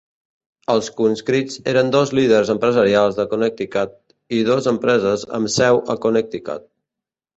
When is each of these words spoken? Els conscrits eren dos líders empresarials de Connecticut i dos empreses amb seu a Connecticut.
Els 0.75 0.87
conscrits 1.01 1.59
eren 1.73 1.91
dos 1.95 2.13
líders 2.19 2.51
empresarials 2.53 3.19
de 3.19 3.27
Connecticut 3.35 3.93
i 4.39 4.41
dos 4.51 4.71
empreses 4.75 5.27
amb 5.41 5.53
seu 5.61 5.83
a 5.97 5.99
Connecticut. 6.07 6.67